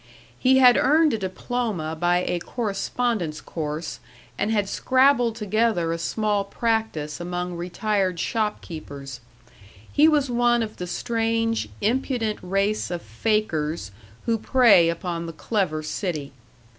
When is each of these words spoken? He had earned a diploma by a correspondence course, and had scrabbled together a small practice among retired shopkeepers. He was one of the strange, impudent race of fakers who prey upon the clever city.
He 0.39 0.57
had 0.57 0.77
earned 0.81 1.13
a 1.13 1.19
diploma 1.19 1.95
by 1.95 2.23
a 2.23 2.39
correspondence 2.39 3.39
course, 3.39 3.99
and 4.35 4.49
had 4.51 4.67
scrabbled 4.67 5.35
together 5.35 5.93
a 5.93 5.99
small 5.99 6.43
practice 6.43 7.19
among 7.19 7.53
retired 7.53 8.19
shopkeepers. 8.19 9.19
He 9.93 10.07
was 10.07 10.27
one 10.27 10.63
of 10.63 10.77
the 10.77 10.87
strange, 10.87 11.69
impudent 11.81 12.39
race 12.41 12.89
of 12.89 13.03
fakers 13.03 13.91
who 14.25 14.39
prey 14.39 14.89
upon 14.89 15.27
the 15.27 15.33
clever 15.33 15.83
city. 15.83 16.31